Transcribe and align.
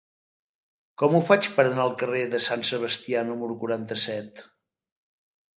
Com 1.01 1.17
ho 1.17 1.19
faig 1.27 1.49
per 1.57 1.65
anar 1.67 1.83
al 1.83 1.93
carrer 2.03 2.23
de 2.33 2.41
Sant 2.47 2.65
Sebastià 2.71 3.23
número 3.31 3.59
quaranta-set? 3.65 4.47